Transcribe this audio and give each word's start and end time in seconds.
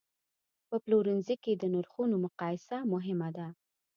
په 0.69 0.75
پلورنځي 0.83 1.35
کې 1.43 1.53
د 1.55 1.63
نرخونو 1.73 2.15
مقایسه 2.25 2.77
مهمه 2.93 3.29
ده. 3.37 3.47